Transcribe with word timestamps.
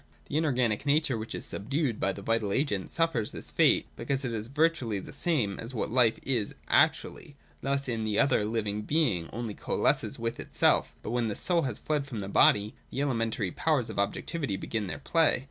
The 0.25 0.37
inorganic 0.37 0.87
nature 0.87 1.15
which 1.15 1.35
is 1.35 1.45
subdued 1.45 1.99
by 1.99 2.11
the 2.11 2.23
vital 2.23 2.51
agent 2.51 2.89
suffers 2.89 3.31
this 3.31 3.51
fate, 3.51 3.85
because 3.95 4.25
it 4.25 4.33
is 4.33 4.47
virtually 4.47 4.99
the 4.99 5.13
same 5.13 5.59
as 5.59 5.75
what 5.75 5.91
life 5.91 6.17
is 6.23 6.55
actually. 6.69 7.35
Thus 7.61 7.87
in 7.87 8.03
the 8.03 8.17
other 8.17 8.39
the 8.39 8.45
living 8.45 8.81
being 8.81 9.29
only 9.31 9.53
coalesces 9.53 10.17
with 10.17 10.39
itself 10.39 10.95
But 11.03 11.11
when 11.11 11.27
the 11.27 11.35
soul 11.35 11.61
has 11.69 11.77
fled 11.77 12.07
from 12.07 12.21
the 12.21 12.29
body, 12.29 12.73
the 12.89 12.99
elementary 13.03 13.51
powers 13.51 13.91
of 13.91 13.99
objectivity 13.99 14.57
begin 14.57 14.87
their 14.87 14.97
play. 14.97 15.39